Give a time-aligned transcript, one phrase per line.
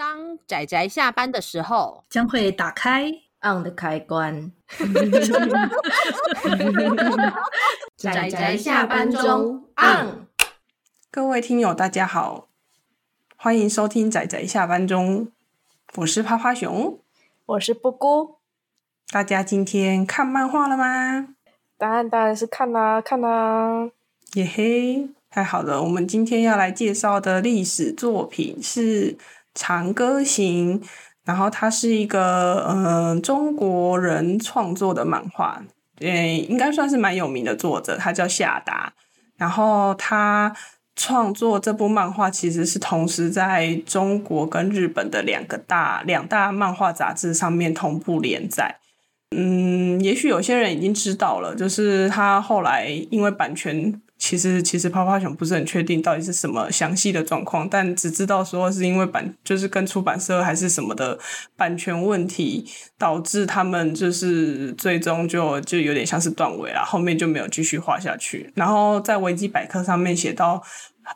[0.00, 3.12] 当仔仔下班的时候，将会打开
[3.42, 4.50] on 的开关。
[7.98, 10.26] 仔仔下班中 on。
[11.10, 12.48] 各位听友，大家好，
[13.36, 15.30] 欢迎收听仔仔下班中，
[15.96, 16.98] 我是趴趴熊，
[17.44, 18.36] 我是布姑。
[19.10, 21.34] 大家今天看漫画了吗？
[21.76, 23.90] 答案当然是看啦，看啦。
[24.32, 25.82] 耶嘿，太好了！
[25.82, 29.12] 我们今天要来介绍的历史作品是。
[29.54, 30.80] 《长歌行》，
[31.24, 35.62] 然后它是一个嗯、呃、中国人创作的漫画，
[35.98, 38.92] 诶，应该算是蛮有名的作者，他叫夏达。
[39.36, 40.54] 然后他
[40.96, 48.76] 创作这部漫画，其实是同时在中国跟日本的两个大两大漫画杂志上面同步连载。
[49.36, 54.00] 嗯，也许有些人已经知道了，就是他后来因为版权。
[54.20, 61.18] 其实其实泡泡熊不是很确定到底是什么详细的状况，但只知道说是因为版就是跟出版社还是什么的
[61.56, 62.66] 版权问题，
[62.98, 68.52] 导致他们就是最终就就有点像是断尾了，后面就没有继续画下去。
[68.54, 70.62] 然后在维基百科上面写到，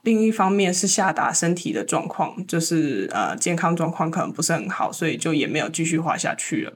[0.03, 6.73] 另一方面是下达身体的状况，就是呃健康状况可能不是很好，所以就也没有继续画下去了。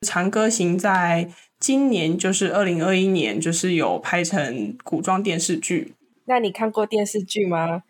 [0.00, 1.28] 长歌行在。
[1.58, 5.94] 今年就是二零二一年，就是有拍成古装电视剧。
[6.26, 7.82] 那你看过电视剧吗？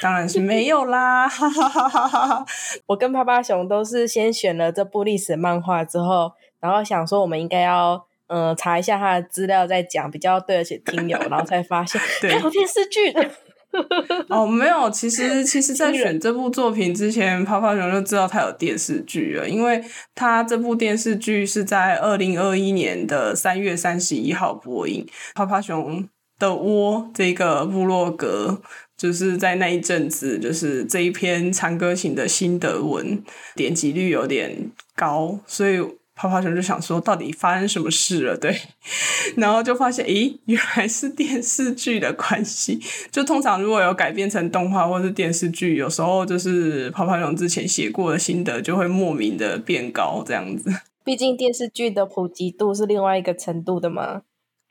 [0.00, 1.28] 当然是没有啦！
[1.28, 2.46] 哈哈哈哈哈。
[2.86, 13.30] 我跟趴趴熊都是先选了这部历史漫画之后，然后想说我们应该要嗯、呃、查一下他的资料再讲，比较对得起听友，然后才发现 还有电视剧的。
[14.28, 19.82] 哦，没有，其实 其实，在选这部作品之前，泡泡熊就知道它有电视剧了，因为
[20.14, 25.06] 它这部电视剧是在二零二一年的三月三十一号播映。
[25.34, 28.60] 泡泡熊的窝这个部落格，
[28.96, 33.22] 就是在那一阵子，就是这一篇长歌行的心得文
[33.54, 35.80] 点击率有点高，所以。
[36.16, 38.34] 趴趴熊就想说，到底发生什么事了？
[38.34, 38.58] 对，
[39.36, 42.80] 然后就发现，咦，原来是电视剧的关系。
[43.12, 50.72] 就通常如果有改编成动画或是电视剧，有时候就是泡泡熊之前写过的心得就会莫名的变高，这样子。
[51.04, 54.22] 毕竟电视剧的普及度是另外一个程度的嘛。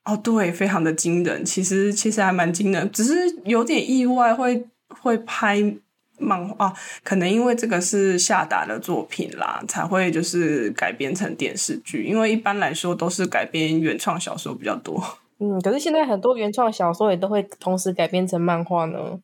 [0.06, 1.46] 哦，对，非常的惊人。
[1.46, 3.14] 其实其实还蛮惊人，只是
[3.46, 5.76] 有点意外会会拍。
[6.18, 12.04] 漫画，可能因为这个是下达的作品啦，才会就是改编成电视剧。
[12.04, 15.02] 因为一般来说都是改编原创小说比较多。
[15.40, 19.20] 嗯，可是现在很多原创小说也都会同时改编成漫画呢。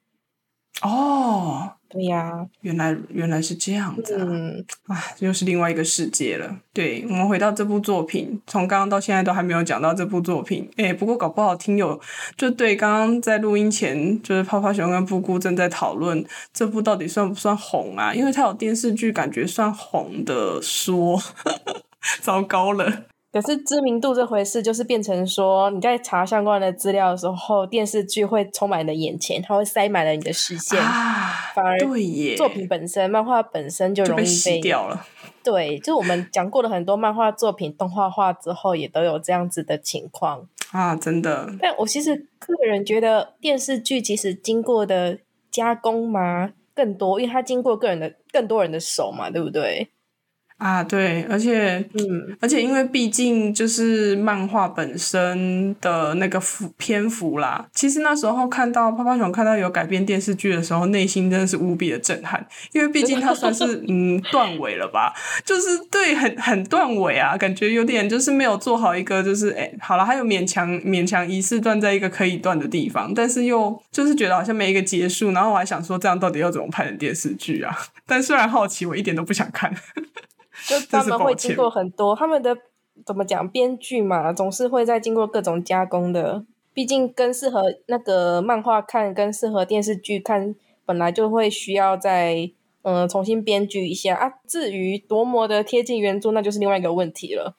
[0.82, 1.72] 哦。
[1.94, 4.24] 对呀、啊，原来原来是这样子啊！
[4.26, 6.56] 嗯，啊，又是另外一个世界了。
[6.72, 10.72] 对，我们回到这部作品，从刚刚到现在都还没有讲到这部作品。
[10.78, 12.00] 诶，不过搞不好听友
[12.38, 18.14] 就对刚刚在录音前，就是泡泡熊跟布姑正在讨论这部到底算不算红啊？
[18.14, 21.22] 因为它有电视剧，感觉算红的说，
[22.24, 23.04] 糟糕了。
[23.32, 35.06] 可是知名度这回事，就是变成说你在查相关的资料的时候，电视剧会充满你的眼前，它会塞满了你的视线，啊、反而对耶，作品本身、漫画本身就容易被，被洗掉了。
[35.44, 41.50] 对，就是我们讲过的很多漫画作品动画化之后，也都有这样子的情况啊，真的。
[41.62, 45.18] 但我其实个人觉得，电视剧其实经过的
[45.50, 49.90] 加工嘛更多，因为它经过个人的更多人的手嘛，对不对？
[50.62, 65.12] 啊，对，而且，嗯，而且因为毕竟就是漫画本身的那个幅篇幅啦，其实那时候看到泡泡熊看到有改编电视剧的时候，内心真的是无比的震撼，因为毕竟它算是嗯 断尾了吧，
[65.44, 77.76] 就是对，很很断尾啊，感觉有点就是没有做好一个就是哎，好了，还有勉强勉强疑似断在一个可以断的地方，但是又就是觉得好像没一个结束，然后我还想说这样到底要怎么拍成电视剧啊？
[78.06, 79.74] 但虽然好奇，我一点都不想看。
[80.68, 82.56] 就 他们会经过很多他们的
[83.06, 86.46] 怎么讲编剧嘛，总是会在经过各种加工的。
[86.74, 90.56] 毕竟更适合那个漫画看，跟适合电视剧看，
[90.86, 92.50] 本来就会需要再
[92.84, 94.32] 嗯、呃、重新编剧一下啊。
[94.48, 97.56] 至于多么的贴近原著，那就是另外一个问题了。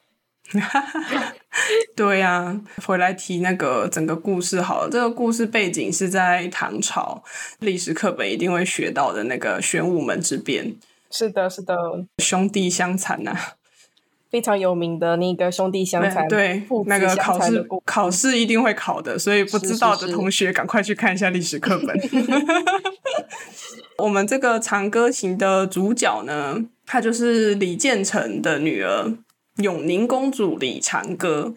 [1.94, 4.88] 对呀、啊，回来提那个整个故事好了。
[4.90, 7.22] 这个故事背景是在唐朝，
[7.60, 10.74] 历史课本一定会学到的那个玄武门之变。
[11.12, 11.76] 是的，是的，
[12.18, 13.54] 兄弟相残呐、啊，
[14.30, 21.94] 非常有名的那个兄弟相残，对，那个考试考试一定会考的，所以不知道的同学赶快去看一下历史课本。
[23.98, 29.12] 我们这个长歌行的主角呢，她就是李建成的女儿
[29.58, 31.54] 永宁公主李长歌。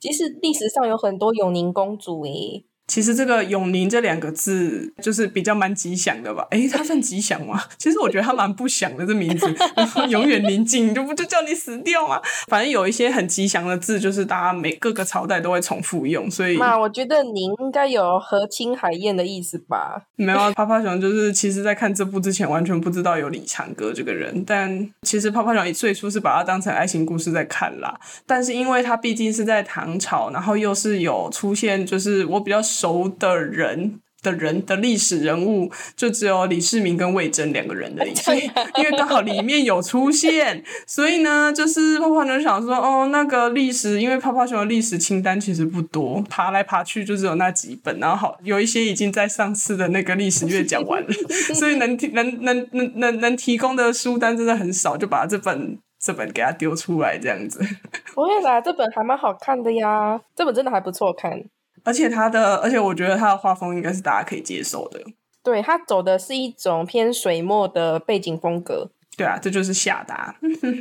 [0.00, 2.64] 其实历史上有很多永宁公主诶。
[2.90, 6.44] 其实这个永宁这两个字就是比较蛮吉祥的吧？
[6.50, 7.62] 诶，它算吉祥吗？
[7.78, 9.46] 其实我觉得它蛮不祥的，这名字
[10.10, 12.20] 永远宁静，就不就叫你死掉吗？
[12.48, 20.02] 反正有一些很吉祥的字，就是大家每各个朝代都会重复用，所以嘛，我觉得宁应该有和亲海燕的意思吧？
[20.16, 27.96] 没有啊，泡泡熊就是其实在看这部之前完全不知道有李长歌这个人，但其实泡泡熊最初是把它当成爱情故事在看啦。
[28.26, 32.60] 但是因为它毕竟是在唐朝，然后又是有出现，就是我比较。
[32.80, 38.40] 熟的人的人的历史人物就只有李世民跟魏征两个人而已， 所以
[38.76, 51.08] 因为刚好里面有出现， 所以呢，就是泡泡熊想说，哦，那个历史，因为泡泡熊的历史清单其实不多，爬来爬去就只有那几本，然后好有一些已经在上次的那个历史月讲完了，
[51.54, 57.58] 所以能提能能能能能提供的书单真的很少，就把这本这本给他丢出来这样子。
[58.14, 61.42] 不会啦，这本还蛮好看的呀，这本真的还不错看。
[61.84, 65.00] 而且他的，而且我觉得他的画风应该是大家可以接受的。
[65.42, 68.90] 对，他走的是一种偏水墨的背景风格。
[69.16, 70.34] 对啊，这就是夏达。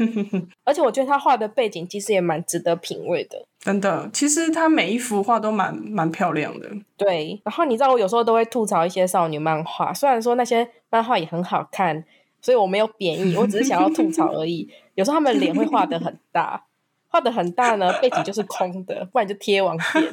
[0.63, 3.45] 而且我觉得他画的背景其实也蛮值得品味的。
[3.59, 6.69] 真的，其实他每一幅画都蛮蛮漂亮的。
[6.95, 12.03] 对，然后你知道我有时候都会吐槽一些少女漫画，虽然说那些漫画也很好看，
[12.41, 14.69] 所以我没有贬义，我只是想要吐槽而已。
[14.95, 16.63] 有时候他们脸会画的很大。
[17.11, 20.11] 画的很大呢，背景就是空的，不然就贴网 点。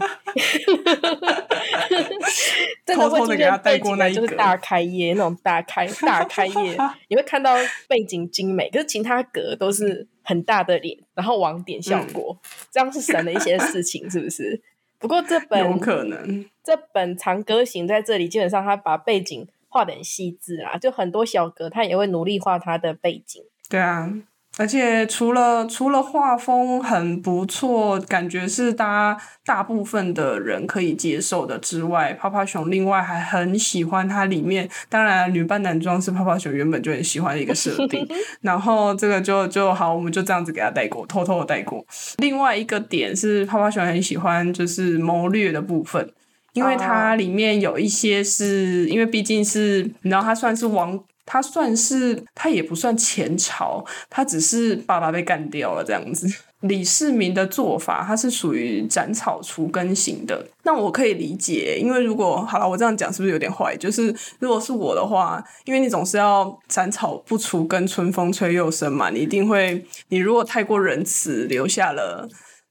[2.85, 6.79] 真的会出现背景呢就是大开页那种大开大开页，
[7.09, 7.55] 你会看到
[7.89, 14.63] 背景精美，可是其他格都是很大的脸，然后网点效果，嗯、这样是省了一些事情，是不是？
[14.99, 23.43] 不过这本有可能，这本《长歌行》在这里基本上他把背景画的很细致啊，就很多小格他也会努力画他的背景。
[23.69, 24.11] 对啊。
[24.59, 34.67] 而且除了除了画风很不错，感觉是大家大部分的人可以接受的之外，泡泡熊另外还很喜欢它里面。
[34.89, 38.07] 当然，女扮男装是泡泡熊原本就很喜欢的一个设定。
[38.41, 41.85] 然后这个就就好，我们就这样子给他带过，偷偷的带过。
[42.17, 46.11] 另外一个点是泡泡熊很喜欢就是谋略的部分，
[46.55, 50.99] 因为它里面有一些是因为毕竟是，你知道它算是王。
[51.27, 56.27] 他算是，他也不算前朝，他只是爸爸被干掉了这样子。
[56.61, 60.47] 李世民的做法，他是属于斩草除根型的。
[60.63, 63.77] 那我可以理解，因为如果好了，我这样讲是不是有点坏？
[63.77, 72.27] 就是如果是我的话，因为你总是要斩草不除根，春风吹又生嘛，你一定会，你如果太过仁慈，留下了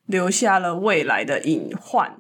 [0.08, 2.18] 留下了未来的隐患。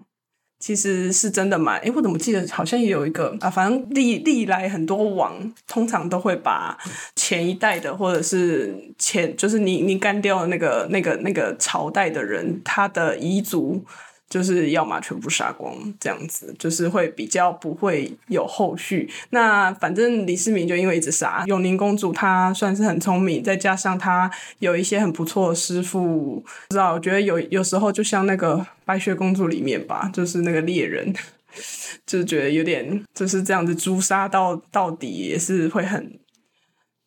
[0.59, 6.77] 其实是真的蛮，诶，我怎么记得好像也有一个啊，反正历历来很多王通常都会把
[7.15, 13.83] 前一代的或者是前就是你你干掉的那个那个那个朝代的人，他的遗族。
[14.29, 19.09] 就是要么全部杀光，这样子就是会比较不会有后续。
[19.29, 24.29] 那反正李世民就因为一直杀永宁公主，她算是很聪明，再加上她
[24.59, 31.13] 有一些很不错的师傅，不知道我觉得有有时候就像那个白雪公主里面吧，就是那个猎人，
[32.05, 36.19] 就觉得有点就是这样子诛杀到到底也是会很。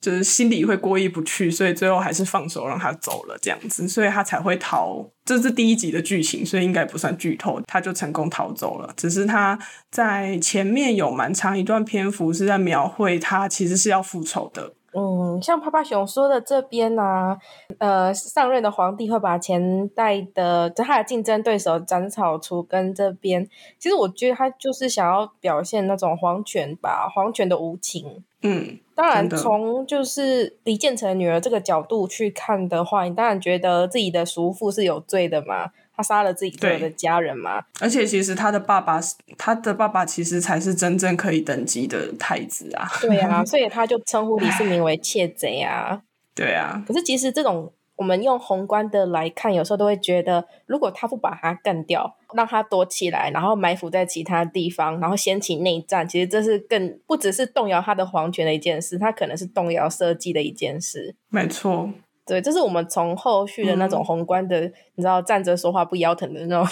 [0.01, 5.05] 就是心里会过意不去，所以最后还是放手让他走了这样子，所以他才会逃。
[5.25, 8.93] 这是第一集的剧情，所以应该不算剧透，他就成功逃走了。
[8.97, 9.59] 只是他
[9.91, 14.73] 在前面有蛮长一段篇幅是在描绘他其实是要复仇的。
[14.95, 17.39] 嗯，像趴趴熊说的这边呢、啊，
[17.79, 22.95] 呃，上任的皇帝会把前代的就他的竞争对手斩草除根。
[22.95, 23.47] 这边，
[23.79, 28.25] 其实我觉得他就是想要表现那种皇权吧，皇权的无情。
[28.43, 35.71] 嗯，当然，从就是李建成女儿这个角度去看的话，你当然觉得自己的叔父是有罪的嘛？
[35.97, 37.63] 他杀了自己所有的家人嘛？
[37.81, 39.01] 而且，其实他的爸爸，
[39.37, 42.89] 他的爸爸其实才是真正可以等级的太子啊！
[43.01, 46.03] 对啊， 所以他就称呼李世民为窃贼啊！
[46.35, 47.73] 对啊，可是其实这种。
[47.99, 61.17] 我们用宏观的来看，有时候都会觉得，如果他不把他干掉，让他躲起来，然后埋伏在其他地方，然后掀起内战，其实这是更不只是动摇他的皇权的一件事，他可能是动摇社稷的一件事。
[61.29, 61.91] 没错，
[62.25, 66.65] 对，这是我们从后续的那种宏观的，嗯、你知道站着说话不腰疼的那种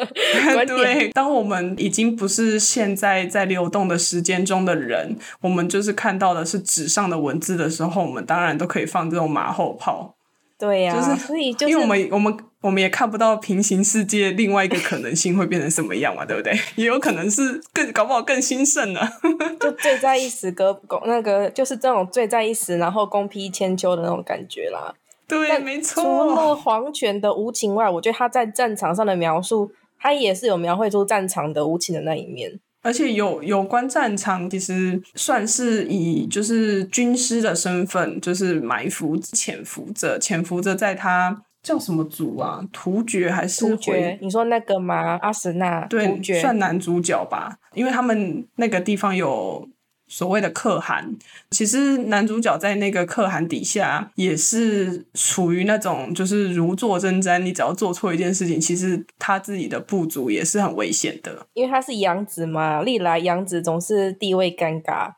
[0.54, 0.78] 观点。
[0.78, 10.14] 对，当我们已经不是现在在流动的时间中的人，我们就是看到的是纸上的文字的时候，我们当然都可以放这种马后炮。
[10.60, 16.52] 对呀、啊，就是所以就是因为我们我们我们也看不到平行世界另外一个可能性会变成什么样嘛，对不对？
[16.76, 19.00] 也有可能是更搞不好更兴盛呢。
[19.58, 24.94] 就醉在一时，歌公那个就是这种醉在一时，然后公披千秋的那种感觉啦。
[25.26, 26.02] 对，没错。
[26.02, 32.60] 除了黄权的无情外，我觉得他在战场上的描述，他也是有描绘出战场的无情的那一面。
[32.82, 42.60] 而且有有关战场，其实算是以就是军师的身份，就是埋伏、潜伏着、潜伏着，在他叫什么族啊？
[42.72, 44.18] 突厥还是突厥？
[44.22, 45.18] 你说那个吗？
[45.22, 45.84] 阿史那？
[45.86, 49.68] 对，算男主角吧，因为他们那个地方有。
[50.10, 51.16] 所谓的可汗，
[51.52, 61.46] 其实男主角在那个可汗底下也是处于那种就是如坐针毡，你只要做错一件事情，其实他自己的部族也是很危险的。
[61.54, 65.12] 因为他是养子嘛，历来养子总是地位尴尬，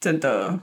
[0.00, 0.62] 真的。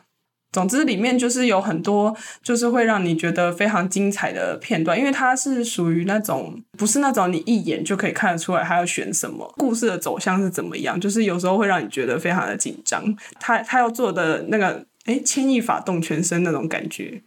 [0.56, 13.04] 总之，里面就是有很多，就是会让你觉得非常精彩的片段，因为它是属于那种不是那种你一眼就可以看得出来他要选什么，故事的走向是怎么样，就是有时候会让你觉得非常的紧张。
[13.38, 17.22] 他他要做的那个，哎，牵一发动全身那种感觉，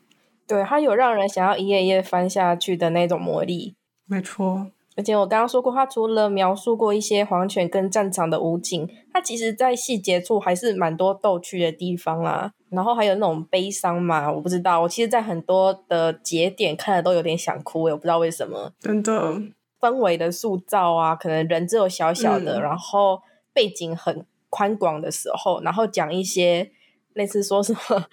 [0.47, 3.75] 对，他有让人想要一页一页翻下去的那种魔力，
[4.07, 4.69] 没错。
[4.99, 12.53] 而且我刚刚说过，他除了描述过一些黄泉跟战场的武警，他其实在细节处还是蛮多逗趣的地方啦。
[12.71, 14.81] 然后还有那种悲伤嘛，我不知道。
[14.81, 18.73] 我其实，在很多的节点看了都有点想哭，我不知道为什么。
[18.81, 19.41] 真的，
[19.81, 23.23] 氛围的塑造啊，可能人只有小小的，嗯、然后
[23.55, 26.73] 背景很宽广的时候，然后讲一些。
[27.19, 28.07] 类似说什么，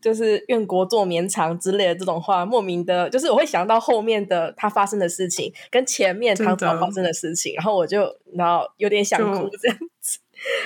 [0.00, 8.04] 就是愿国祚绵长之类的这种话，莫名的，就是我会想到后面的他发生的事情，跟前面唐朝发生的事情，然后我就
[8.34, 10.18] 然后有点想哭这样子。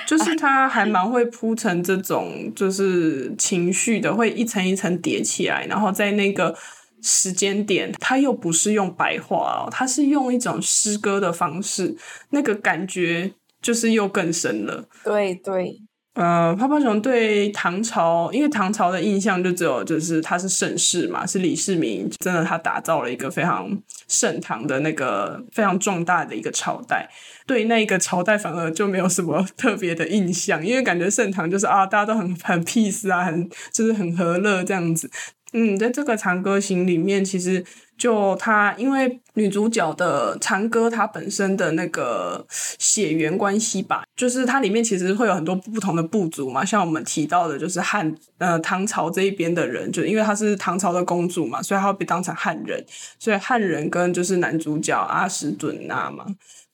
[0.06, 6.54] 就，就 是他还蛮会铺成这种就是情绪的，会一层一层叠起来，然后在那个
[7.02, 11.96] 时间点，他又不是用白话哦，他是用一种诗歌的方式，
[12.30, 14.86] 那个感觉就是又更深了。
[15.02, 15.80] 对对。
[16.16, 23.70] 呃，泡泡熊对唐朝，因为唐朝的印象就只有就是他是盛世嘛，是李世民真的他打造了一个非常
[24.08, 27.06] 盛唐的那个非常壮大的一个朝代，
[27.46, 35.10] 对那个朝代反而就没有什么 特别的印象，因为感觉盛唐就是啊，大家都很很 peace 啊，很就是很和乐这样子。
[35.52, 37.62] 嗯，在这个长歌行里面，其实
[37.96, 52.84] 就他，因为女主角的长歌，她本身的那个血缘关系吧，就是它里面其实会有很多不同的部族嘛，像我们提到的，就是汉呃唐朝这一边的人，就因为她是唐朝的公主嘛，所以她会被当成汉人，
[53.18, 56.26] 所以汉人跟就是男主角阿史准那嘛。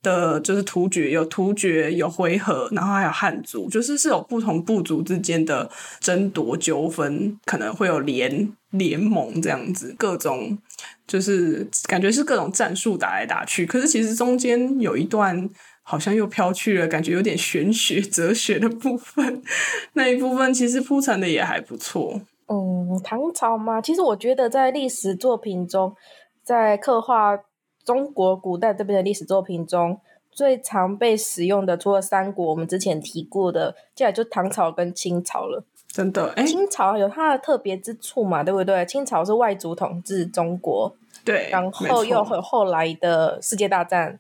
[0.03, 10.59] 的就是突厥，有突厥，有回纥，然后还有汉族，就是是有不同部族之间的争夺纠纷，可能会有联联盟这样子，各种
[11.07, 13.67] 就是感觉是各种战术打来打去。
[13.67, 15.49] 可是其实中间有一段
[15.83, 19.43] 好像又飘去了，感觉有点玄学、哲学的部分，
[19.95, 22.21] 那一部分其实铺陈的也还不错。
[22.49, 25.95] 嗯，唐朝嘛，其实我觉得在历史作品中，
[26.43, 27.39] 在刻画。
[27.85, 35.65] 中国古代这边的历史作品中，最常被使用的，除了三国，我们之前提过的，接下来就唐朝跟清朝了。
[35.93, 38.87] 真的，欸、清朝有它的特别之处嘛，对不对？
[38.87, 44.19] 清朝是外族统治中国，对，然后又有后来的世界大战，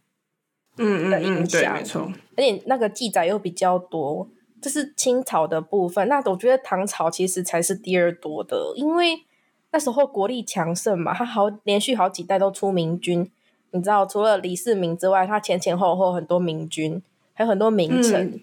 [0.76, 2.12] 嗯的影响，嗯嗯嗯、没错。
[2.36, 4.28] 而且那个记载又比较多，
[4.60, 6.06] 这是清朝的部分。
[6.08, 9.22] 那我觉得唐朝其实才是第二多的，因为
[9.70, 13.30] 那时候国力强盛嘛，他好连续好几代都出明君。
[13.70, 17.02] 你知道，除了李世民之外，他前前后后很多明君，
[17.32, 18.40] 还有很多名臣、嗯、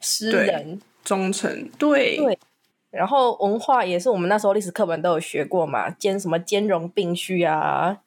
[0.00, 2.36] 诗人、忠臣，对对。
[2.94, 7.98] 然后文化也是我们那时候历史课本都有学过嘛，兼什么兼容并蓄啊？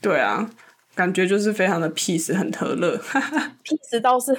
[0.00, 0.50] 对啊，
[0.94, 2.96] 感觉就是非常的 peace，很和乐。
[3.64, 4.36] peace 倒是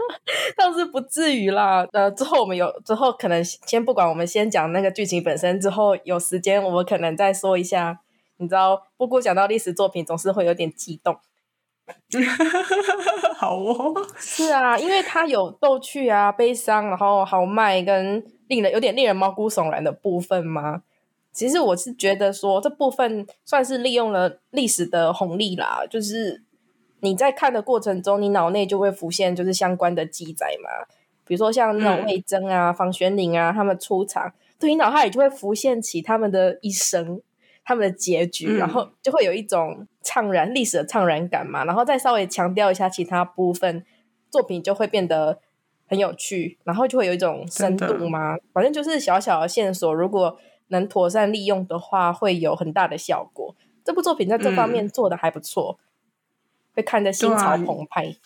[0.56, 1.86] 倒是不至于啦。
[1.92, 5.60] 呃，之后我们有之后可能先不管，我们先讲那个剧情本身。
[5.60, 8.00] 之后有时间我们可能再说一下。
[8.38, 11.16] 你知道，不过讲到历史作品，总是会有点激动。
[13.36, 20.82] 好哦，是啊，因为它有逗趣啊、悲伤，然后豪迈跟令人有点令人毛骨悚然的部分吗。
[21.32, 26.42] 其实我是觉得说，这部分算是利用了历史的红利啦，就是
[27.00, 30.86] 你在看的过程中，你脑内就会浮现就是相关的记载嘛。
[31.24, 37.22] 比如说像那种魏征啊、房玄龄啊，他们出场，对你脑海里就会浮现起他们的一生。
[37.64, 43.84] 他们的结局，然后就会有一种怅然历史的怅然感嘛，然后再稍微强调一下其他部分，
[44.30, 45.38] 作品就会变得
[45.86, 48.36] 很有趣，然后就会有一种深度嘛。
[48.52, 50.36] 反正就是小小的线索，如果
[50.68, 53.54] 能妥善利用的话，会有很大的效果。
[53.84, 55.86] 这部作品在这方面做的还不错，嗯、
[56.74, 58.16] 会看得心潮澎湃。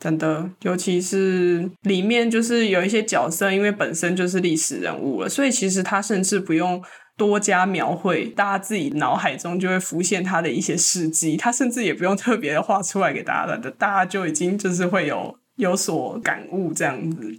[0.00, 6.82] 真的，尤其是里面就是有一些角色，因为本身就是历史人物了，所以其实他甚至不用。
[7.16, 17.30] 多加描绘，大家自己脑海中就会浮现他的一些事迹，他甚至也不用特别的画出来给大家的，大家就已经就是会有有所感悟这样子。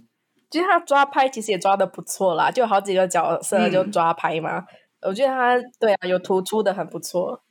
[0.50, 4.58] 其实他抓拍其实也抓的不错啦，就好几个角色就抓拍嘛。
[4.58, 7.42] 嗯、我觉得他对啊，有突出的很不错。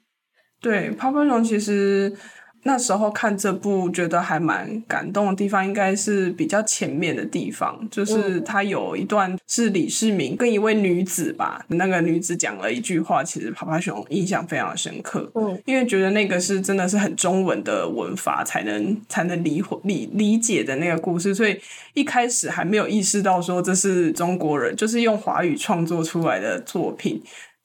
[0.62, 2.16] 对，泡泡熊其实。
[2.64, 21.60] 那时候看这部，觉得还蛮感动的地方，应该是比较前面的地方，就是他有一段是李世民跟一位女子吧，那个女子讲了一句话，其实爬爬熊印象非常深刻，嗯，因为觉得那个是真的是很中文的文法才能才能理理理解的那个故事，所以
[21.94, 27.22] 一开始还没有意识到说这是中国人，就是用华语创作出来的作品。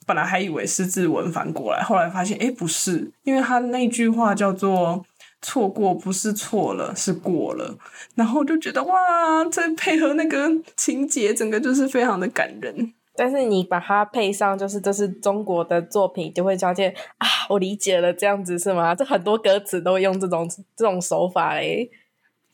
[0.09, 5.05] 本来还以为是字文反过来，后来发现，哎，不是，因为他那句话叫做
[5.43, 7.77] “错过不是错了，是过了”，
[8.17, 12.95] 然后就觉得哇，这配合那个情节，整个就是非常的感人。
[13.15, 18.95] 但是你把它配上，就是这是中国的作品，就会发现啊，我理解了，这样子是吗？
[18.95, 21.91] 这很多歌词都用这种这种手法嘞，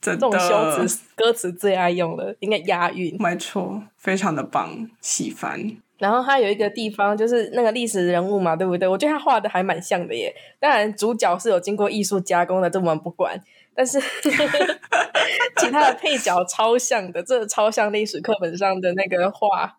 [0.00, 3.14] 这种修辞歌词最爱用了，应该押韵。
[3.20, 5.76] 没错，非常的棒，喜欢。
[5.98, 8.88] 然后他有一个地方就是那个历史人物嘛，对不对？
[8.88, 10.34] 我觉得他画的还蛮像的耶。
[10.58, 13.40] 当然主角是有经过艺术加工的，这我们不管。
[13.76, 14.00] 但是
[15.58, 19.76] 其他的配角超像的，这超像历史课本上的那个画。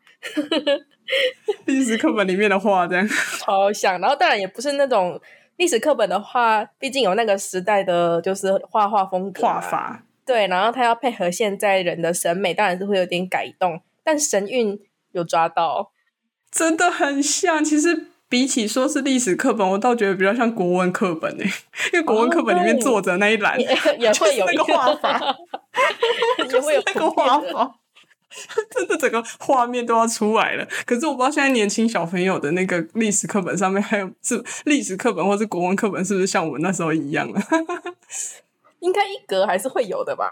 [1.66, 3.08] 历史课本里面的画这样
[3.40, 4.00] 超像。
[4.02, 5.20] 然后当然也不是那种
[5.58, 10.04] 历史课本的画，毕竟有那个时代的就是画画风格、画法。
[10.26, 14.80] 对，然后他要配合现在人的审美，当然是会有点改动，但神韵
[15.12, 15.92] 有抓到。
[16.56, 21.44] 真的很像，其实比起说是历史课本，我倒觉得比较像国文课本诶，
[21.92, 23.60] 因为国文课本里面作者那一栏
[24.00, 25.36] 也会有那个画法，
[26.50, 27.76] 也会有那个画法，
[28.72, 30.66] 真的整个画面都要出来了。
[30.86, 37.42] 可是我不知道现在年轻小朋友的那个历史课本上面还有是历史课本或是国文课本，是不是像我们那时候一样了？
[38.80, 40.32] 应该一格还是会有的吧。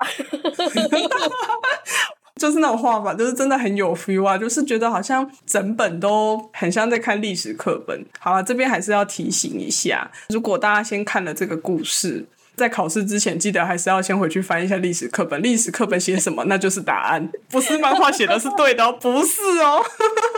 [2.36, 4.38] 就是那种画法，就是真的很有 feel 啊！
[4.38, 8.04] 就是觉得好像整本都很像在看历史课本。
[8.20, 12.26] 好了，这边还是要提醒一下，如果大家先看了这个故事，
[12.56, 15.42] 在考试之前，记得还是要先回去翻一下历史课本。
[15.42, 19.84] 历史课本写什么，那就是答案，不是漫画写的是对的，不是哦。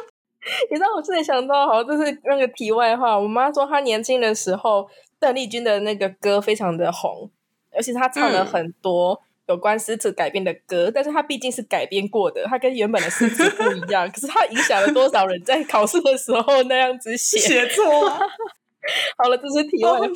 [0.69, 3.17] 你知道我自己想到，好像就是那个题外话。
[3.17, 4.87] 我妈说她年轻的时候，
[5.19, 7.29] 邓丽君的那个歌非常的红，
[7.75, 9.21] 而且她唱了很多。
[9.47, 14.09] 有关诗词改编的歌，但是它毕竟是改编过的，它跟原本的诗词不一样。
[14.11, 17.83] 可是它影响了多少人在考试的时候那样子写写错？
[19.17, 20.07] 好了，这是题外话。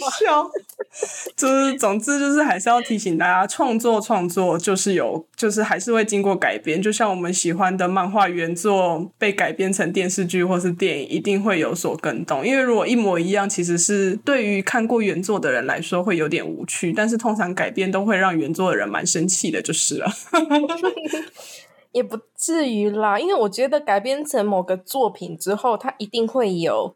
[1.35, 6.81] 就是总之就是还是要提醒大家，创作创作就是有，就是还是会经过改编。
[6.81, 12.45] 就像我们喜欢的漫画原作被改编成电视剧或是电影，一定会有所更动。
[12.45, 16.93] 因为如果一模一样，其实是对于看过原作的人来说会有点无趣。
[16.93, 20.07] 但是通常改编都会让原作的人蛮生气的，就是了。
[21.91, 26.95] 也不至于啦，因为我觉得改编成某个作品之后，它一定会有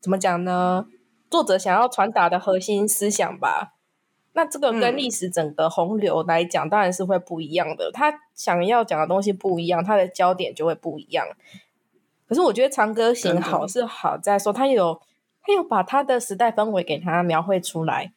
[0.00, 0.86] 怎么讲呢？
[1.34, 3.74] 作者想要传达的核心思想吧，
[4.34, 7.90] 那这个跟历史整个洪流来讲，当然是会不一样的。
[7.92, 11.26] 他想要讲的东西不一样，他的焦点就会不一样。
[12.28, 15.00] 可是我觉得《长歌行》好是好在说，他有
[15.42, 18.12] 他有把他的时代氛围给他描绘出来。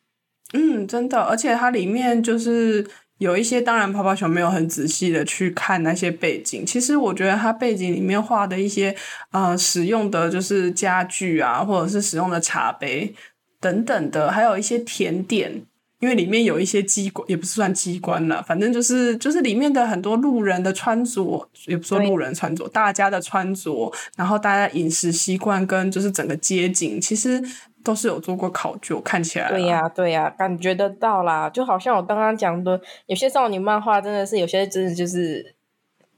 [0.54, 2.88] 嗯，真的，而且它里面就是。
[3.20, 6.66] 有一些，当然泡泡熊没有很仔细的去看那些背景。
[6.66, 8.96] 其实我觉得它背景里面画的一些
[9.32, 13.14] 呃使用的就是家具啊，或者是使用的茶杯
[13.60, 15.64] 等等的，还有一些甜点。
[16.00, 27.44] 因为里面有一些机关，也不是算机关了，反正就是就是里面的很多路人的穿着，也不说路人穿着，大家的穿着，然后大家饮食习惯跟就是整个街景，其实。
[27.88, 29.50] 都是有做过考究，看起来。
[29.50, 31.50] 对呀、啊，对呀、啊，感觉得到啦。
[31.50, 35.56] 就好像我刚刚讲的，有些少女漫画真的是，有些真的就是，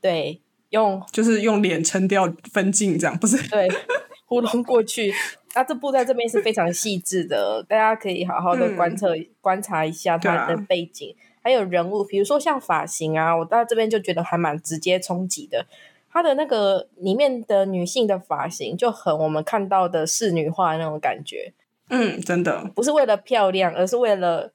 [0.01, 3.47] 对，用就是用脸撑掉分镜这样，不是？
[3.49, 3.69] 对，
[4.25, 5.13] 糊弄过去。
[5.53, 15.67] 那这部在这边是非常细致的，大家可以好好的观测、嗯、观察一下它的背景，啊、还有人物，比如说像发型啊，我到这边就觉得还蛮直接冲击的。
[16.11, 21.53] 它的那个里面的女性的发型就很我们看到的仕女化那种感觉。
[21.89, 24.53] 嗯，真的不是为了漂亮，而是为了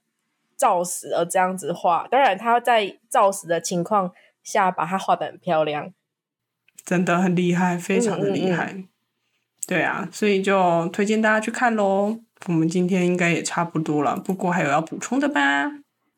[0.57, 2.07] 造势而这样子画。
[2.11, 5.93] 当然，他在造势的情况下把它画的很漂亮，
[6.85, 8.73] 真的很厉害，非常的厉害。
[8.73, 8.89] 嗯嗯嗯。
[9.67, 12.19] 对啊，所以就推荐大家去看喽。
[12.47, 15.65] 我们今天应该也差不多了，不过还有要补充的吧？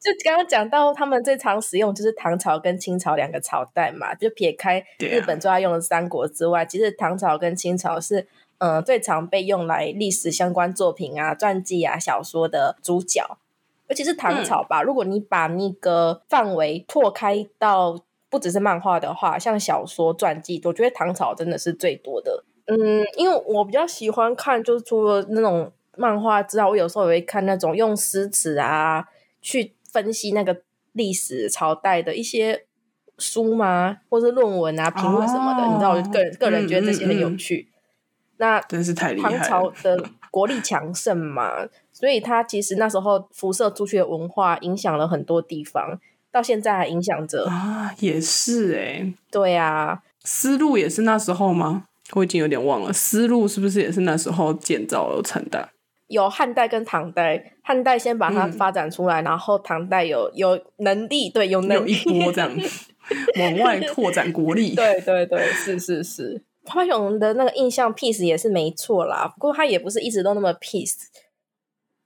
[0.00, 8.28] 就刚刚讲到他们最常使用就是唐朝跟清朝两个朝代嘛，就撇开日本最爱用的三国之外，啊、其实唐朝跟清朝是。
[8.58, 13.38] 嗯，最常被用来历史相关作品啊、传记啊、小说的主角。
[13.88, 14.80] 尤其是唐朝吧。
[14.82, 17.96] 嗯、如果你把那个范围拓开到
[18.28, 22.44] 不只是漫画的话，像小说、传记，我觉得唐朝真的是最多的。
[22.66, 29.04] 嗯，因为我比较喜欢看，就是除了那种漫画之外，我有时候也会看那种用诗词啊
[29.40, 32.64] 去分析那个历史朝代的一些
[33.18, 35.62] 书嘛，或是论文啊、评论什么的。
[35.62, 37.68] 哦、你知道，我个人个人觉得这些很有趣。
[37.68, 37.75] 嗯嗯嗯
[38.38, 39.38] 那真是太厉害了。
[39.38, 45.98] 唐 朝的国力强盛嘛，所以他其实那时候辐射出去的文化影响了很多地方，
[46.30, 47.94] 到现在还影响着啊。
[48.00, 51.84] 也是哎、欸，对啊，丝路也是那时候吗？
[52.12, 55.70] 我已经有点忘了，丝路是不是也是那时候建造而成的？
[56.08, 62.48] 有汉代跟唐代，汉代先把它发展出来，嗯、然后唐代有有能力，对，有能力有一波这样
[63.40, 64.76] 往外拓展国力。
[64.76, 66.42] 对对对，是是是。
[66.66, 70.94] 花熊的那个印象 peace 也是没错啦，不过他也不是一直都那么 peace，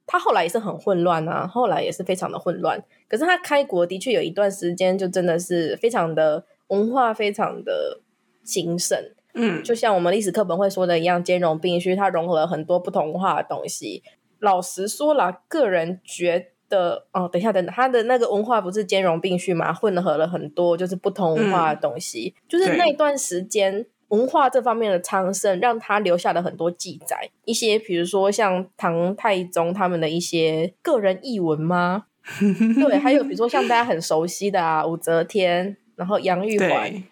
[0.06, 2.82] 他后来也是很混乱啊，后来也是非常的混乱。
[3.08, 8.00] 可是他开国的确有一段时间就真的是非常的文化非常的
[8.44, 8.98] 兴盛，
[9.34, 14.02] 嗯，就像我们历史课本会说的一样，兼容并蓄，它融合了很多不同文化的东西。
[14.38, 23.86] 老实说啦，个人觉得，哦，等一下，等等，他的那个文化不是兼容并蓄嘛，混合了很多就是不同文化的东西，嗯、就是那段时间。
[24.10, 32.04] 文化这方面的昌盛，让他留下了很多记载，一些比如说像唐太宗他们的一些个人译文吗？
[32.86, 37.02] 对，还有比如说像大家很熟悉的啊，武则天，然后杨玉环，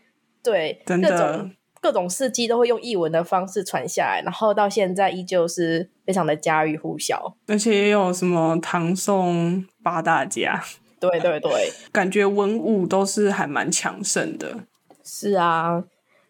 [0.43, 10.63] 对，对各种各种事迹都会用译文的方式传下来，然后到现在依旧是非常的家喻户晓，而且也有什么唐宋八大家，
[11.01, 14.65] 对对对， 感觉文武都是还蛮强盛的，
[15.05, 15.85] 是啊。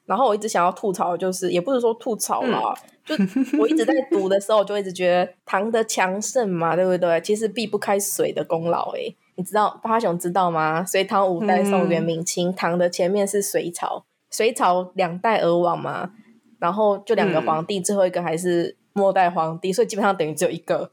[0.08, 2.74] 然后我一直想要吐槽，就是也不是说吐槽啦，
[3.08, 7.20] 嗯、就我一直在读的时候，就一直觉得唐的强盛嘛，对不对？
[7.20, 10.82] 其实避不开水的功劳诶，你知道八雄知道吗？
[10.82, 16.12] 隋唐五代宋元明清，嗯、唐的前面是隋朝，隋朝两代而亡嘛，
[16.58, 20.90] 然后就两个皇帝，嗯、最后一个还是末代皇帝，所以基本上等于只有一个。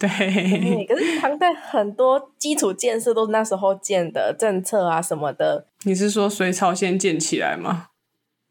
[0.00, 0.08] 对，
[0.84, 5.68] 可是唐代很多基础建设都是那时候建的，政策啊什么的。
[5.84, 7.86] 你是说隋朝先建起来吗？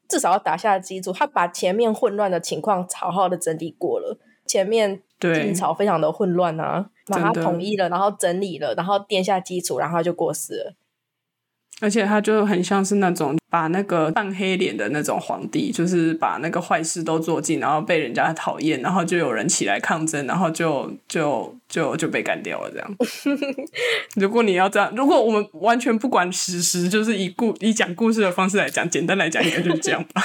[0.07, 4.17] 至少要打下基础，他把前面混乱的情况好好的整理过了。
[4.45, 10.75] 前面晋朝非常的混乱啊，把它统一了，然后整理了，然后垫下基础，然后就过世了。
[11.81, 22.71] 而且他就很像是那种把那个扮黑脸的那种皇帝，就是把那个坏事都做尽，然后被人家讨厌，然后就有人起来抗争，然后就就就就被干掉了。
[22.71, 22.95] 这样，
[24.15, 30.21] 如果你要这样，如果我们完全不管史实，就是以故以讲故事的方式来讲，简单来讲，应该就是这样吧。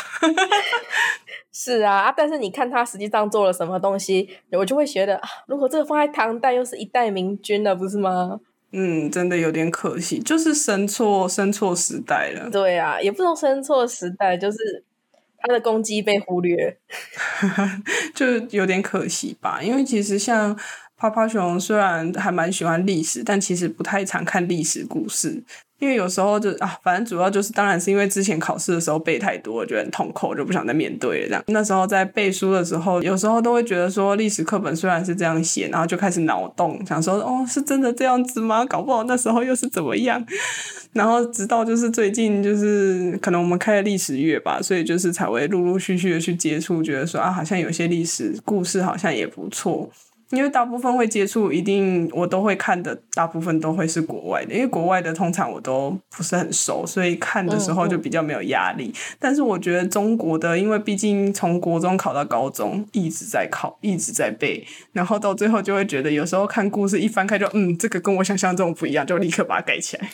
[1.53, 8.39] 是啊，但是你看他实际上做了什么东西，我就会觉得，如果这个放在唐代，又是一代明君了，不是吗？
[8.73, 12.49] 嗯，真的有点可惜，就是生错生错时代了。
[12.51, 14.85] 对啊，也不能生错时代，就是
[15.39, 16.79] 他的攻击被忽略，
[18.15, 19.61] 就有点可惜吧。
[19.63, 20.57] 因为其实像
[20.97, 25.43] 泡泡熊，虽然还蛮喜欢历史，但其实不太常看历史故事。
[25.81, 31.29] 因为有时候就啊，反正主要就是，当然是因为之前考试的时候背太多，觉得很痛苦，就不想再面对了。
[31.29, 38.65] 这样，那时候在背书的时候，有时候都会觉得说，历史课本虽然是这样写，然后就开始脑洞，想说，哦，是真的这样子吗？
[38.65, 40.25] 搞不好那时候又是怎么样？
[40.93, 49.89] 然后直到就是最近，就是可能我们开了历史月吧，所以就是才会陆陆续续的去接触，觉得说啊，好像有些历史故事好像也不错。
[50.31, 58.89] 因为大部分会接触，一定我都会看的，大部分都会是国外的，因为国外的通常我都不是很熟，所以看的时候就比较没有压力。
[58.89, 59.17] 嗯嗯。
[59.19, 70.09] 但是我觉得中国的，因为毕竟从国中考到高中，一直在考，一直在背，然后到最后就会觉得，有时候看故事一翻开就，嗯，这个跟我想象中不一样，就立刻把它改起来。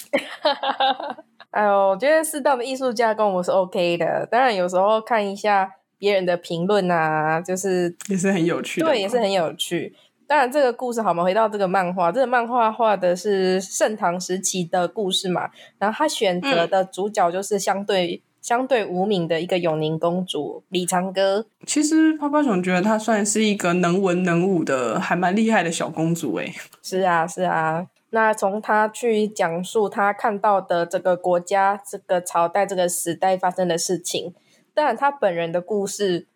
[1.51, 9.95] 哎呦，我觉得适当的艺术加工我是 OK 的，当然有时候看一下别人的评论啊，就是也是很有趣的，对，也是很有趣。
[10.27, 12.11] 当然，这个故事好，我们回到这个漫画。
[12.11, 21.47] 这个漫画画的是盛唐时期的故事嘛，然后他选择的主角就是相对、嗯、相对无名的一个永宁公主李长歌。
[21.65, 26.53] 其实泡泡熊觉得她算是一个能文能武的，还蛮厉害的小公主诶。
[26.83, 27.87] 是啊，是啊。
[28.11, 34.35] 那从她去讲述她看到的这个国家、这个朝代、这个时代发生的事情，
[34.75, 36.27] 当然她本人的故事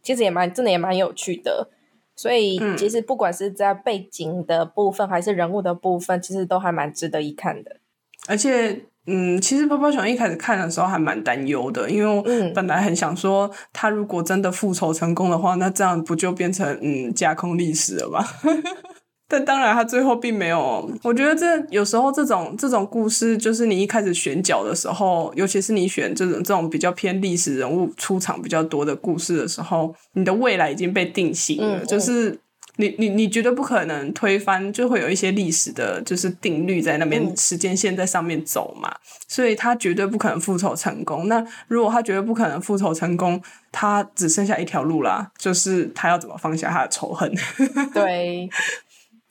[0.00, 1.70] 其实也蛮真的，也蛮有趣的。
[2.14, 7.76] 所以，其实不管是在背景的部分，还是人物的部分，其实都还蛮值得一看的。
[8.28, 12.22] 而且，嗯，其实泡泡熊一开始看的时候还蛮担忧的，因为我
[12.54, 18.24] 本来很想说，他如果真的复仇成功的话，那这样不就变成嗯架空历史了吗？
[19.32, 20.88] 但当然，他最后并没有。
[21.02, 32.38] 我觉得这有时候这种这种故事，就是你一开始选角的时候，尤其是你选这种这种比较偏历史人物出场比较多的故事的时候，你的未来已经被定型了，嗯、就是。
[32.76, 38.90] 你你你绝对不可能推翻，就会有一些历史的，就是定律在那边，嗯、时间线在上面走嘛，
[39.28, 41.28] 所以他绝对不可能复仇成功。
[41.28, 43.40] 那如果他绝对不可能复仇成功，
[43.70, 47.30] 他只剩下一条路啦，就是他要怎么放下他的仇恨。
[47.92, 48.48] 对。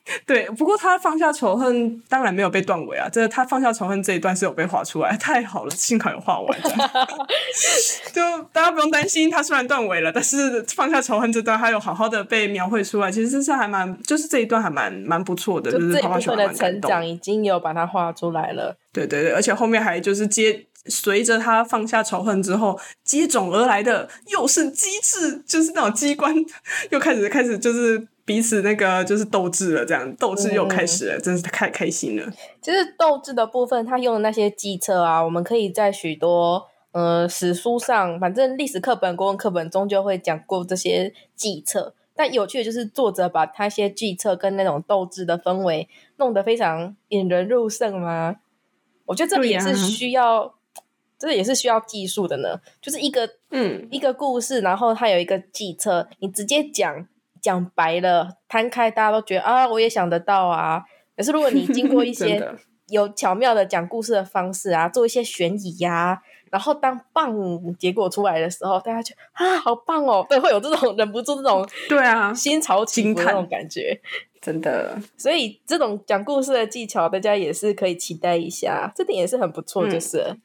[0.26, 3.08] 对，不过他放下仇恨，当然没有被断尾啊。
[3.08, 6.60] 这他放下仇恨这一段是有被画出来，太好了，幸好有画完。
[8.12, 8.20] 就
[8.52, 13.12] 大家不用担心，他虽然断尾了，但是放下仇恨这段，他有好好的被描绘出来。
[13.12, 18.76] 其实是还蛮，就是这一段还蛮蛮不错的，就，就是画出来的成长已经有把它画出来了。
[18.92, 26.34] 对对对，而且后面还就是接随着他放下仇恨之后，接踵而来的又是机制，就是那种机关
[26.90, 28.08] 又开始开始就是。
[28.24, 32.32] 彼此那个就是斗智了，这样斗智又开始了，嗯、真是太开心了。
[32.60, 41.94] 其实斗智的部分，他用的那些计策啊，我们可以在许多呃史书上，反正历史课本、国文课本终究会讲过这些计策。
[42.14, 48.36] 但有趣的就是作者把他些计策跟那种斗智的氛围弄得非常引人入胜嘛。
[49.06, 50.50] 我觉得这也是需要，啊、
[51.18, 52.60] 这也是需要技术的呢。
[52.80, 57.08] 就是一个嗯一个故事，然后它有一个计策，你直接讲。
[57.42, 60.82] 讲白了，摊开，大家都觉得啊，我也想得到啊。
[61.16, 62.40] 可是如果你经过一些
[62.88, 66.18] 有巧妙的讲故事的方式啊，做一些悬疑呀、啊，
[66.50, 67.34] 然后当棒
[67.78, 74.00] 结果出来的时候，大家就啊，好棒哦，对，会有这种忍不住这种对啊心潮起伏的那种感觉，
[74.40, 74.96] 真的。
[75.16, 80.18] 所以这种讲故事的技巧，大家也是可以期待一下，这点也是很不错，就是。
[80.28, 80.40] 嗯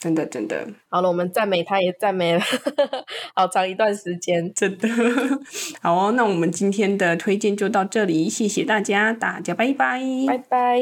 [0.00, 0.66] 真的，真的。
[0.88, 2.40] 好了，我们赞美他，也赞美了
[3.36, 4.50] 好长一段时间。
[4.54, 4.88] 真的，
[5.82, 10.80] 好哦，那我们今天的推荐就到这里，谢谢大家，大家拜拜，拜拜。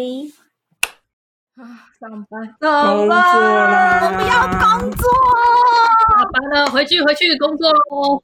[1.56, 5.10] 啊，上班，工作啦，我不要工作，
[6.16, 8.22] 下班了，回去，回去工作喽。